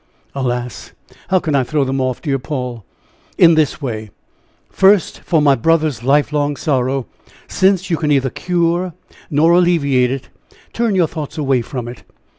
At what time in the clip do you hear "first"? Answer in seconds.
4.67-5.19